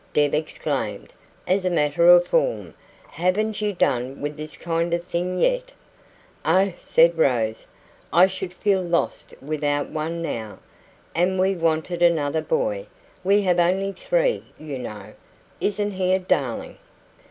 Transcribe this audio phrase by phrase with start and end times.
[0.13, 1.13] Deb exclaimed,
[1.45, 2.73] as a matter of form.
[3.09, 5.73] "Haven't you done with this kind of thing yet?"
[6.43, 7.67] "Oh," said Rose,
[8.11, 10.57] "I should feel lost without one now.
[11.13, 12.87] And we wanted another boy
[13.23, 15.13] we have only three, you know.
[15.59, 16.79] Isn't he a darling?"